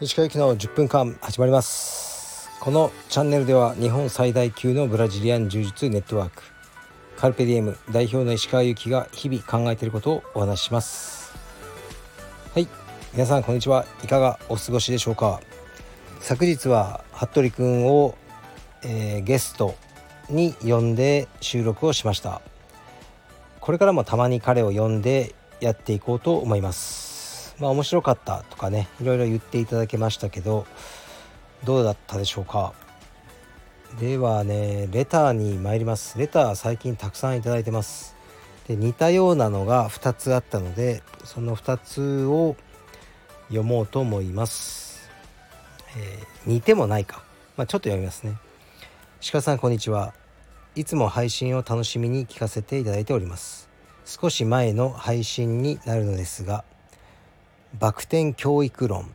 [0.00, 2.50] 石川行きの10分間始まります。
[2.60, 6.42] このチャンネルでは日本最大級のブラジリアン柔術ネットワーク
[7.16, 11.34] カルペディエム代表の石川由紀が日々考えていることをお話しします。
[12.54, 12.68] はい。
[13.12, 13.86] 皆さんこんにちは。
[14.04, 15.40] いかがお過ごしでしょうか。
[16.20, 18.14] 昨日は服部くんを、
[18.84, 19.74] えー、ゲスト
[20.30, 22.40] に呼んで収録をしました。
[23.64, 27.56] これからもたまに彼を呼んでやっていこうと思います。
[27.58, 30.66] まあ面白かったとかねいろいろ言っていただけましたけど
[31.64, 32.74] どうだったでしょうか。
[33.98, 36.18] ではねレターに参ります。
[36.18, 38.14] レター最近たくさんいただいてます。
[38.68, 42.56] で似たようなのが2つあったのでその2つを
[43.48, 45.08] 読もうと思います。
[45.96, 47.22] えー、似てもないか、
[47.56, 48.36] まあ、ちょっと読みますね。
[49.32, 50.12] 鹿さんこんにちは。
[50.76, 53.68] いつも配信を楽しみに聞かせていただいております。
[54.04, 56.64] 少し前の配信になるのですが
[57.78, 59.08] バク転教育論。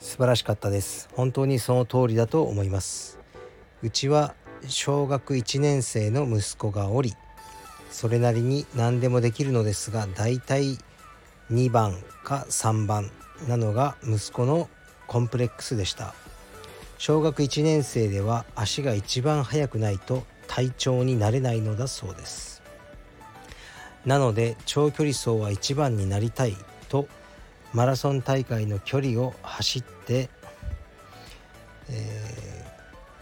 [0.00, 1.08] 素晴らしかったです。
[1.12, 3.20] 本当にその通りだと思います。
[3.82, 4.34] うちは
[4.66, 7.14] 小学1年生の息子がおり
[7.92, 10.78] それなりに何でもできるのですがだいたい
[11.52, 13.08] 2番か3番
[13.46, 14.68] なのが息子の
[15.06, 16.12] コンプレックスでした。
[16.98, 22.60] 小学1年生では足が一番速くないと体調になれないのだそうです。
[24.04, 26.56] なので長距離走は一番になりたい
[26.88, 27.06] と
[27.72, 30.28] マラソン大会の距離を走って、
[31.88, 32.70] えー、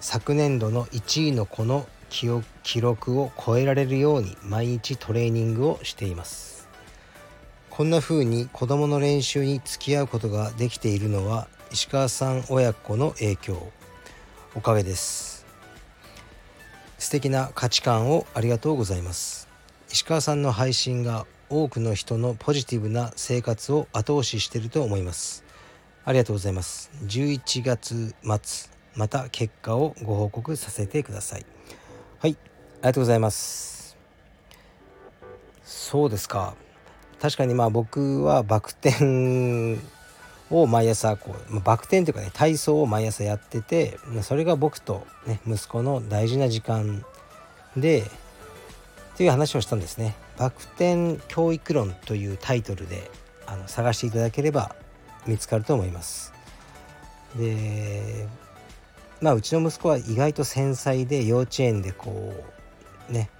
[0.00, 6.68] 昨年度の1位の子の記録を超えられるように毎日トレーニングをしています。
[7.70, 13.72] こんな風に子どもの練習に付き合うことができているのは石川さん親子の影響。
[14.56, 15.31] おかげです。
[17.02, 19.48] 素敵な価値観をありがとうございます。
[19.90, 25.44] 石川さんの配信が多くの人のポジティブな生活を後押ししていると思います。
[26.04, 26.92] ありがとうございます。
[27.02, 31.46] 11月末また結果をご報告させてください。
[32.20, 33.96] はいありがとうございます。
[35.64, 36.54] そうですか。
[37.20, 39.76] 確かにまあ僕はバク転
[40.52, 47.04] を毎朝こうバク転というかね体操を毎朝やっててそれが僕と、ね、息子の大事な時間
[47.76, 48.02] で
[49.14, 50.14] っていう話をしたんですね。
[50.38, 53.10] バク転教育論というタイトルで
[53.46, 54.74] あの探していただければ
[55.26, 56.32] 見つかると思います。
[57.36, 58.26] で
[59.20, 62.34] まあうちの息子は意外と繊細で幼稚園でこ
[63.08, 63.30] うね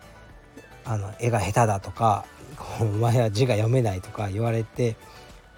[0.85, 2.25] あの絵が下手だとか
[2.81, 4.97] お前は字が読めないとか言われて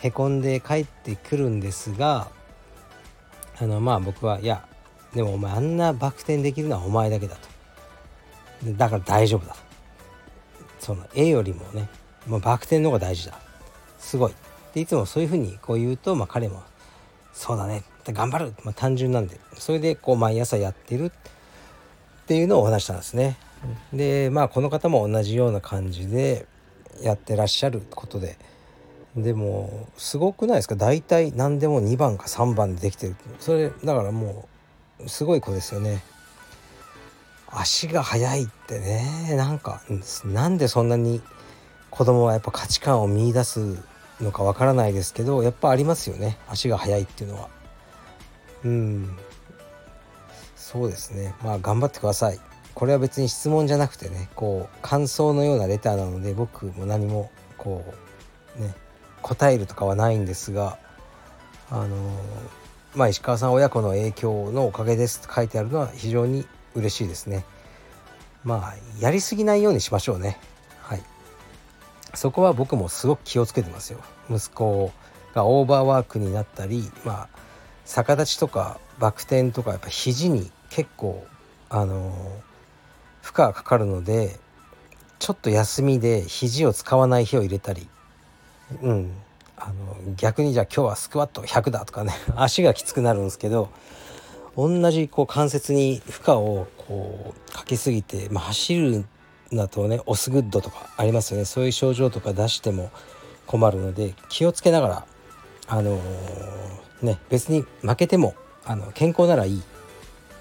[0.04, 2.28] へこんで帰ってくるんですが
[3.58, 4.68] あのまあ僕はいや
[5.14, 7.48] でもお前あんなバク転できるのはお前だけだと。
[8.72, 9.60] だから大丈夫だと。
[10.78, 11.88] その絵よりもね
[12.26, 13.40] もうバク転の方が大事だ。
[13.98, 14.34] すごい。
[14.74, 16.62] でいつもそういうふうにこう言うと、まあ、彼も
[17.32, 17.82] そうだね。
[18.06, 19.40] 頑張る、まあ、単純なんで。
[19.54, 21.06] それでこう毎朝やってる。
[21.06, 23.38] っていうのをお話したんですね。
[23.94, 26.46] でまあこの方も同じような感じで
[27.00, 28.36] やってらっしゃることで。
[29.16, 30.74] でもすごくないですか？
[30.76, 33.16] 大体何でも2番か3番でできてる。
[33.38, 34.48] それだからも
[35.00, 36.02] うすごい子ですよね。
[37.48, 39.34] 足が速いってね。
[39.36, 39.82] なんか
[40.24, 41.20] なんでそんなに
[41.90, 43.78] 子供はやっぱ価値観を見いだす
[44.20, 46.36] のかわからないですけどやっぱありますよね。
[46.48, 47.48] 足が速いっていうのは。
[48.64, 49.16] うん。
[50.56, 51.34] そうですね。
[51.44, 52.40] まあ頑張ってください。
[52.74, 57.84] これは別に質問じゃなくてねこう感想のようなレターなので僕も何もこ
[58.58, 58.74] うね
[59.24, 60.78] 答えるとかはないんですが
[61.70, 61.96] あの
[62.94, 67.44] まあ石川さん親子の影響のおかげですと書いてあるのは非常に嬉しいですね。
[68.44, 70.38] まあやりすぎないようにしましょうね。
[70.82, 71.02] はい。
[72.12, 74.00] そこは僕もすごく気をつけてますよ。
[74.30, 74.92] 息子
[75.34, 77.28] がオーバーワークになったり、まあ
[77.86, 81.26] 逆立ちとかバク転とかやっぱ肘に結構
[81.70, 82.12] あの
[83.22, 84.38] 負荷がかかるので
[85.18, 87.88] ちょっと休みで肘を使わない日を入れたり
[88.82, 89.12] うん。
[89.56, 93.70] あの逆にじゃあ今日はスクワット100だとかね 足がきつくなるんですけど
[94.56, 99.06] 同じこう関節に負荷をこうかけすぎて、まあ、走るん
[99.52, 101.44] だとねオスグッドとかありますよね。
[101.44, 102.90] そういう症状とか出しても
[103.46, 105.06] 困るので気をつけながら
[105.68, 108.34] あのー、ね別に負けても
[108.64, 109.62] あの健康ならいい。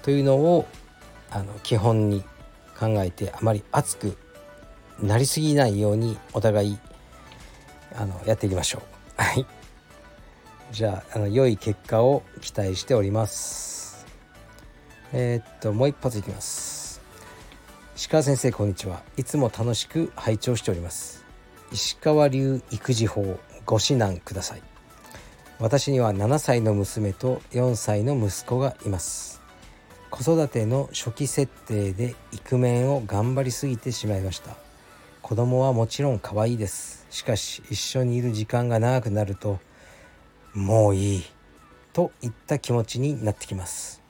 [0.02, 0.66] というのを
[1.30, 2.22] あの基本に
[2.78, 4.18] 考えてあまり熱く
[5.00, 6.78] なりすぎないようにお互い
[7.94, 8.82] あのやっていきましょ
[9.18, 9.22] う。
[9.22, 9.46] はい。
[10.72, 14.06] じゃああの良い結果を期待しております。
[15.12, 17.00] えー、っともう一発いきます。
[17.96, 19.02] 石川先生こんにちは。
[19.16, 21.24] いつも楽しく拝聴しております。
[21.72, 24.62] 石川流育児法ご指南ください。
[25.60, 29.40] 私には7歳の娘と4歳の息子がいます。
[30.10, 34.56] 子育ての初期設定でイクメンを頑張りすぎてしまいました。
[35.22, 37.03] 子供はもちろん可愛いです。
[37.14, 39.60] しかし一緒にいる時間が長くなると
[40.52, 41.24] もういい
[41.92, 44.02] といった気持ちになってきます。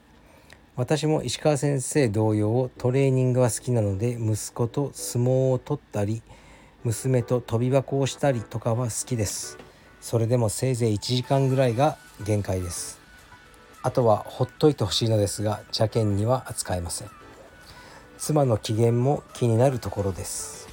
[0.75, 6.23] 私も石川先生同様トレーニングは好きなので息子と相撲を取ったり
[6.83, 9.59] 娘と跳び箱をしたりとかは好きです。
[10.01, 12.99] それでもせいぜい1時間ぐらいが限界です。
[13.83, 17.11] あとはほっといてほしいのですが邪険には扱えません。
[18.17, 20.64] 妻の機嫌も気になるところです。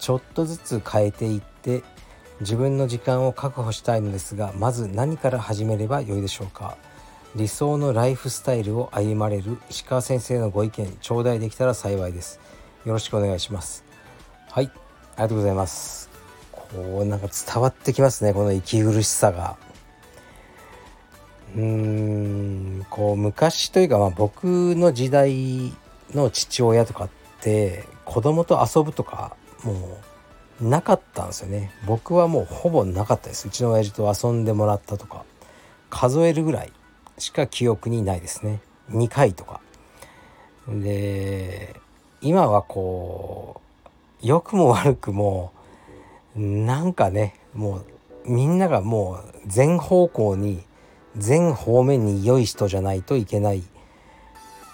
[0.00, 1.82] ちょっとずつ変えていって
[2.40, 6.76] 自分の時間を確保したいのですがまず何から始めればよいでしょうか？
[7.36, 12.40] 理想のライフスタイルを歩まれる石川先生のご意見頂戴できたら幸いです。
[12.84, 13.84] よろしくお願いします。
[14.48, 16.08] はいありがとうございます。
[16.50, 19.56] こうなんか伝わってきますねこの息苦しさが。
[21.54, 24.44] うーんこう昔というか、まあ、僕
[24.76, 25.72] の時代
[26.14, 27.10] の父親とかっ
[27.40, 29.98] て子供と遊ぶとかも
[30.60, 31.72] うなかったんですよね。
[31.86, 33.48] 僕はもうほぼなかったです。
[33.48, 35.24] うちの親父と遊んでもらったとか
[35.88, 36.72] 数えるぐらい
[37.18, 38.60] しか記憶にないですね。
[38.90, 39.60] 2回とか。
[40.68, 41.80] で
[42.20, 43.60] 今はこ
[44.22, 45.52] う良くも悪くも
[46.36, 47.84] なんかねもう
[48.30, 50.62] みんながもう全方向に
[51.16, 53.62] 全方面に良い人じゃないといけない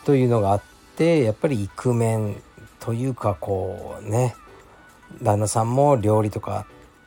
[0.05, 0.63] というのがあっ
[0.97, 2.43] てやっぱりイクメン
[2.81, 4.35] というかこうね
[5.23, 6.67] 旦那さんも料理とか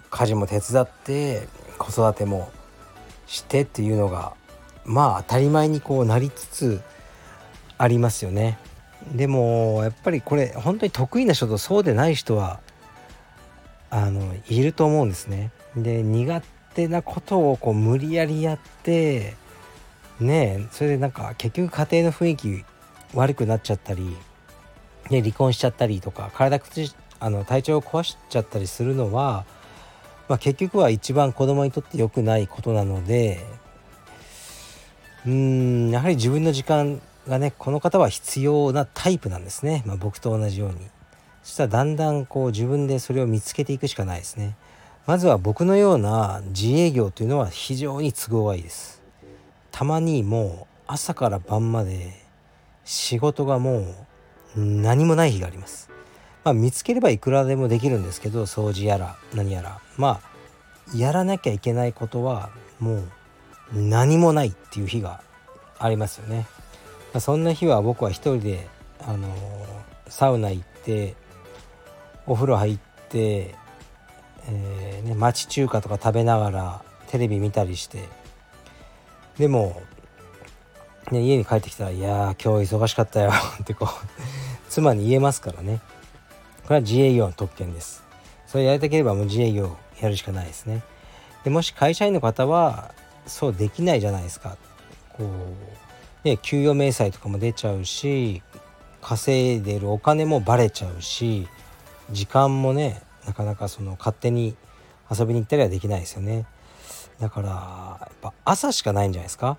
[0.10, 1.48] 家事も手伝って
[1.78, 2.52] 子育ても
[3.28, 4.34] してっていうのが
[4.86, 6.82] まあ当たり前にこうなりつつ
[7.78, 8.58] ありますよね。
[9.14, 12.60] でもやっぱりこれ本当に得意な人とそうでない人は
[13.90, 15.52] あのいると思うんですね。
[15.76, 16.42] で苦
[16.74, 19.36] 手なことをこう無理やりやって
[20.20, 22.66] ねそれでなんか結局家庭の雰囲気
[23.14, 24.16] 悪くなっちゃったり、
[25.10, 29.46] ね、離婚しちゃったりとか体しあの体調を壊しちゃったりするのは、
[30.28, 33.46] まあ、結局は一番子供にとって良くないことなので
[35.26, 40.78] うんやはり自分の時間がねこの方は必要なタイプなんですね、まあ、僕と同じように。
[41.44, 44.56] そしたらだんだんこう自分でそれを見つけていくしかないですね。
[45.08, 49.02] まずは僕のような自営業というのは非常に都合がいいです。
[49.72, 52.14] たまにもう朝から晩まで
[52.84, 55.90] 仕事がもう何もない日があります。
[56.44, 59.80] まあ見つければいくらでもできるんですけど掃除やら何やら。
[59.98, 60.30] まあ
[60.96, 62.50] やらなきゃいけないことは
[62.80, 63.04] もう
[63.74, 65.22] 何もないっていう日が
[65.78, 66.48] ありますよね、
[67.14, 68.68] まあ、そんな日は僕は一人で
[69.06, 69.28] あの
[70.08, 71.16] サウナ行って
[72.26, 73.56] お風呂入って、
[74.48, 78.08] えーね、町中華とか食べながらテレビ見たりして。
[79.38, 79.82] でも、
[81.12, 83.32] ね、家に帰ってきたら「いや今日忙しかったよ」
[83.62, 83.90] ってこう
[84.70, 85.80] 妻に言えますからね。
[86.70, 88.04] これは自営業の特権です。
[88.46, 90.84] それやりたければもう自営業やるしかないですね。
[91.44, 92.94] でもし会社員の方は
[93.26, 94.56] そうできないじゃないですか。
[95.18, 98.44] こうね給与明細とかも出ちゃうし
[99.02, 101.48] 稼いでるお金もバレちゃうし
[102.12, 104.56] 時間もねなかなかその勝手に
[105.10, 106.46] 遊びに行ったりはできないですよね。
[107.20, 109.58] だからやっぱ朝しかないんじゃないですか。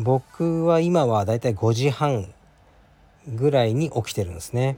[0.00, 2.34] 僕は今はだいたい5時半
[3.28, 4.76] ぐらいに起きてるんですね。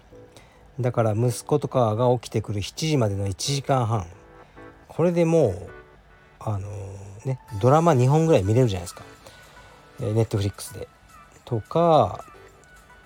[0.83, 4.07] だから息子とかが起きてくる7時までの1時間半
[4.89, 5.71] これでもう
[6.41, 6.69] あの
[7.25, 9.05] ねドラマ2本ぐらい見れるじゃないですか、
[10.01, 10.89] えー、ネットフリックスで。
[11.45, 12.25] とか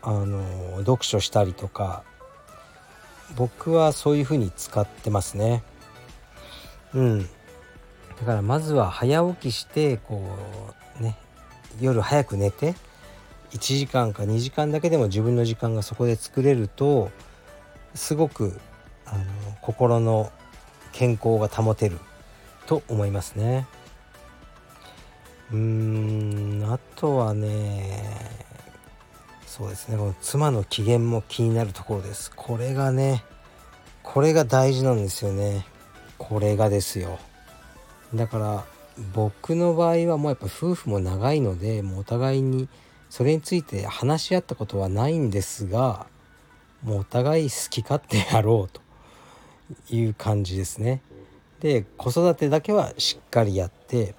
[0.03, 2.05] あの読書したりとか
[3.35, 5.63] 僕はそういう風に使ってますね。
[6.95, 10.23] うんだからまずは早起きしてこ
[11.01, 11.17] うね
[11.81, 12.75] 夜早く寝て
[13.51, 17.11] 1時間か2時間だけでも自分の時間がそこで作れると
[17.97, 18.59] すごく
[19.05, 19.25] あの
[19.63, 20.31] 心の
[20.93, 21.99] 健康が保てる
[22.67, 23.67] と思いますね。
[25.53, 28.03] うーんあとはね
[29.47, 32.31] そうですねこの妻の機嫌も気になるところです。
[32.35, 33.25] これがね
[34.03, 35.67] これが大事なんですよね。
[36.19, 37.19] これがですよ。
[38.15, 38.65] だから
[39.15, 42.69] 僕の場合はもうやっぱ夫婦も長いのでもうお互いに
[43.11, 46.07] それについて話し合ったことはないんですが
[46.87, 48.81] もうお互い好き勝手やろう
[49.89, 51.03] という感じですね。
[51.61, 54.15] で子育てだけはしっかりやって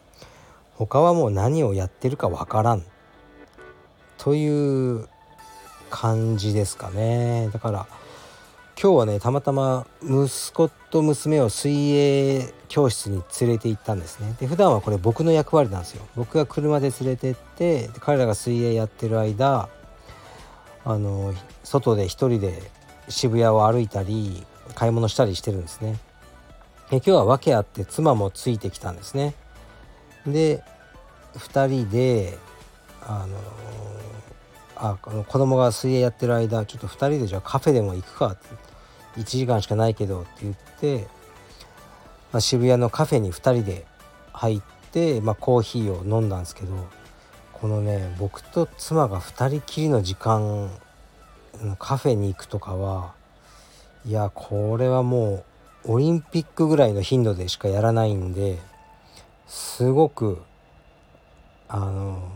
[0.76, 2.84] 他はもう何をやってるかわからん。
[4.18, 5.08] という
[5.90, 7.50] 感じですかね。
[7.54, 7.88] だから
[8.80, 14.36] 今日はねたまたま息子と娘を水泳教室に連れて行ったんですね。
[14.40, 16.06] で普段はこれ僕の役割なんですよ。
[16.18, 19.70] 僕が車で連れてって彼らが水泳やってる間
[20.88, 22.62] あの外で一人で
[23.10, 25.98] 渋谷を歩いたり買い物したりしてるんですね。
[26.90, 29.34] で今日は訳あって妻もついてきたんですね。
[30.26, 30.64] で
[31.36, 32.38] 2人で
[33.02, 33.38] あの
[34.76, 38.68] あの子供が水泳やってる間ちょっと2人でじゃあカフェでも行くかって。
[39.18, 41.08] 1時間しかないけどって言って、
[42.32, 43.86] まあ、渋谷のカフェに2人で
[44.32, 46.88] 入って、まあ、コーヒーを飲んだんですけど
[47.60, 50.70] このね僕と妻が2人きりの時間
[51.80, 53.14] カフェに行くとかは
[54.06, 55.44] いやこれはも
[55.86, 58.60] うオリンピックぐらいの頻度でしかやらないんで
[59.48, 60.42] すごく
[61.68, 62.32] あの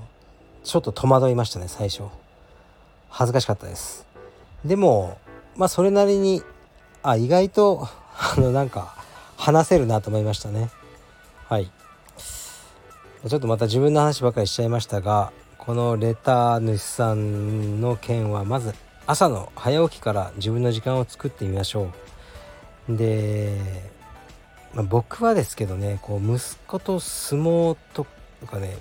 [0.63, 2.03] ちょっと戸惑いましたね最初。
[3.09, 4.05] 恥ずかしかったです。
[4.63, 5.17] でも
[5.55, 6.41] まあそれなりに
[7.03, 7.87] あ意外と
[8.17, 8.95] あのなんか
[9.37, 10.69] 話せるなと思いましたね。
[11.47, 11.69] はい。
[13.27, 18.73] ちょっとまた自分の話ばかりしちゃいましたがこのレター主さんの件はまず
[19.05, 21.91] 朝の早起きから自分の時間を作ってみましょ
[22.89, 22.97] う。
[22.97, 23.59] で、
[24.73, 28.07] まあ、僕はですけどねこう息子と相撲と
[28.47, 28.75] かね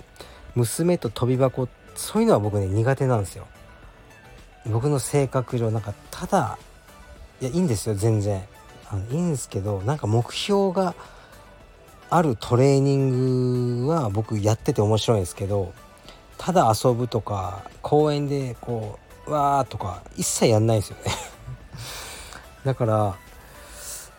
[0.55, 3.45] 娘と跳び箱そういうのは僕ね苦手なんですよ。
[4.65, 6.57] 僕の性格上なんかただ
[7.41, 8.41] いやいいんですよ全然。
[8.89, 10.95] あのいいんですけどなんか目標が
[12.13, 15.73] あるトレーニングは僕やってて面白いんですけど
[16.37, 21.03] ただ遊ぶとか公園でこうわーとか一切やんないですよね。
[22.65, 23.15] だから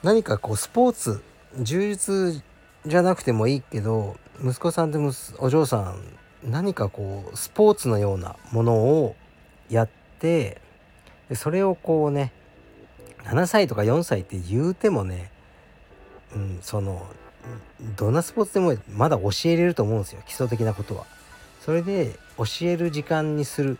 [0.02, 1.22] 何かこうスポーツ
[1.60, 2.42] 充実
[2.86, 4.98] じゃなくてもいいけど息子さんと
[5.38, 6.02] お嬢さん
[6.42, 9.16] 何かこうスポーツのようなものを
[9.68, 10.62] やって
[11.28, 12.32] でそれをこうね
[13.24, 15.30] 7歳とか4歳って言うてもね、
[16.34, 17.06] うん、その
[17.96, 21.04] どんなスポーツでもまだ教えれると思うんですよ基礎的なことは。
[21.60, 23.78] それで教える時間にする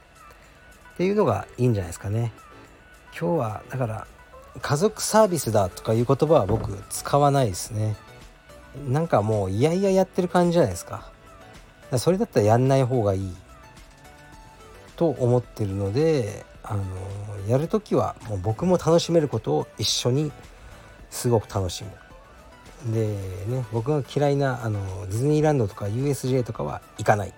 [0.95, 2.33] っていうのがいいんじゃないですかね。
[3.19, 4.07] 今日はだから
[4.61, 7.97] 家族サービスだとかいう言葉は僕使わないですね。
[8.89, 11.11] なんかもういやいややってる感じじゃないですか。
[11.99, 13.37] それだったらやんない方がいい
[14.97, 16.83] と思ってるのであの
[17.49, 20.33] やる時はもう僕も楽しめることを一緒に
[21.11, 21.91] すごく楽しむ
[22.87, 23.07] で
[23.47, 27.33] ね僕が嫌いなあのディズニーランドとか USJ とかは行かない。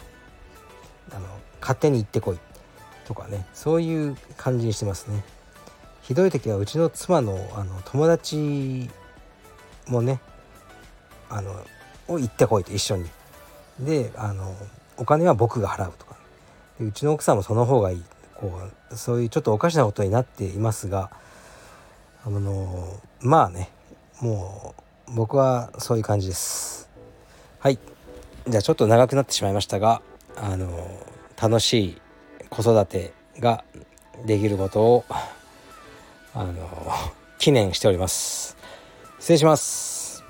[1.12, 1.26] あの
[1.60, 2.38] 勝手に行ってこい。
[3.06, 3.46] とかね。
[3.52, 5.22] そういう感じにしてますね。
[6.02, 8.88] ひどい時はうちの妻のあの友達
[9.86, 10.20] もね
[11.28, 11.52] あの
[12.08, 13.10] を行ってこいと一緒に。
[13.80, 14.54] であの
[14.96, 16.16] お金は僕が払うとか。
[16.78, 18.04] でうちの奥さんもその方がいい。
[18.34, 18.60] こ
[18.92, 21.10] うそういうちょっとおかしなことになっていますが
[22.26, 23.70] あのまあね
[24.20, 26.88] もう僕はそういう感じです。
[27.58, 27.78] はい。
[28.46, 30.02] じゃあちょっと長くなってしまいましたが
[30.36, 30.68] あの
[31.40, 32.00] 楽しい
[32.50, 33.64] 子育てが
[34.26, 35.04] できることを
[36.34, 36.54] あの
[37.38, 38.56] 記念しております。
[39.18, 40.24] 失礼します。